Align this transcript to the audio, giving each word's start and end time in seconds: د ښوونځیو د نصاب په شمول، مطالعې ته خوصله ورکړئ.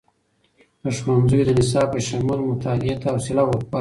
د 0.81 0.83
ښوونځیو 0.97 1.47
د 1.47 1.49
نصاب 1.59 1.87
په 1.93 1.99
شمول، 2.07 2.39
مطالعې 2.49 2.95
ته 3.01 3.07
خوصله 3.13 3.41
ورکړئ. 3.45 3.67